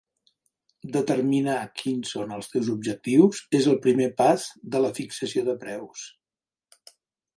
Determinar 0.95 1.57
quins 1.81 2.13
són 2.15 2.33
els 2.37 2.49
teus 2.53 2.71
objectius 2.75 3.43
és 3.61 3.69
el 3.75 3.77
primer 3.85 4.09
pas 4.23 4.47
de 4.77 4.83
la 4.87 4.91
fixació 5.01 5.45
de 5.51 5.57
preus. 5.67 6.09